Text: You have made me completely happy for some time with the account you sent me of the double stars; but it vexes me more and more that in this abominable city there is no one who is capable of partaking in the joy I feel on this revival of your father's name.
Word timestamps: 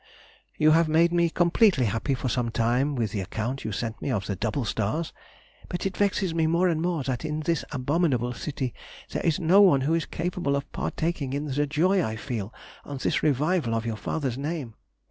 You 0.57 0.71
have 0.71 0.87
made 0.89 1.13
me 1.13 1.29
completely 1.29 1.85
happy 1.85 2.15
for 2.15 2.27
some 2.27 2.49
time 2.49 2.95
with 2.95 3.11
the 3.11 3.21
account 3.21 3.63
you 3.63 3.71
sent 3.71 4.01
me 4.01 4.09
of 4.09 4.25
the 4.25 4.35
double 4.35 4.65
stars; 4.65 5.13
but 5.69 5.85
it 5.85 5.95
vexes 5.95 6.33
me 6.33 6.47
more 6.47 6.69
and 6.69 6.81
more 6.81 7.03
that 7.03 7.23
in 7.23 7.41
this 7.41 7.63
abominable 7.71 8.33
city 8.33 8.73
there 9.11 9.21
is 9.21 9.39
no 9.39 9.61
one 9.61 9.81
who 9.81 9.93
is 9.93 10.05
capable 10.07 10.55
of 10.55 10.71
partaking 10.71 11.33
in 11.33 11.45
the 11.45 11.67
joy 11.67 12.03
I 12.03 12.15
feel 12.15 12.51
on 12.83 12.97
this 12.97 13.21
revival 13.21 13.75
of 13.75 13.85
your 13.85 13.95
father's 13.95 14.39
name. 14.39 14.73